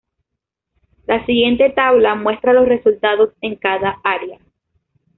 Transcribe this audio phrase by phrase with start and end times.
[1.05, 4.39] La siguiente tabla muestra los resultados en cada área.